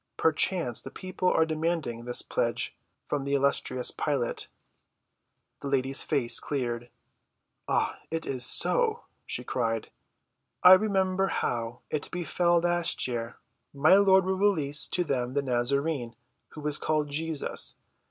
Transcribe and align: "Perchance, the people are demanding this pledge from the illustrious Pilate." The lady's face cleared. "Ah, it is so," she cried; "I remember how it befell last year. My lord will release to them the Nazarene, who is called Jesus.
"Perchance, 0.17 0.81
the 0.81 0.89
people 0.89 1.31
are 1.31 1.45
demanding 1.45 2.05
this 2.05 2.23
pledge 2.23 2.75
from 3.07 3.23
the 3.23 3.35
illustrious 3.35 3.91
Pilate." 3.91 4.47
The 5.61 5.67
lady's 5.67 6.01
face 6.01 6.39
cleared. 6.39 6.89
"Ah, 7.67 7.99
it 8.09 8.25
is 8.25 8.43
so," 8.43 9.03
she 9.27 9.43
cried; 9.43 9.91
"I 10.63 10.73
remember 10.73 11.27
how 11.27 11.81
it 11.91 12.09
befell 12.09 12.61
last 12.61 13.07
year. 13.07 13.37
My 13.75 13.93
lord 13.93 14.25
will 14.25 14.33
release 14.39 14.87
to 14.87 15.03
them 15.03 15.33
the 15.33 15.43
Nazarene, 15.43 16.15
who 16.49 16.65
is 16.65 16.79
called 16.79 17.09
Jesus. 17.11 17.75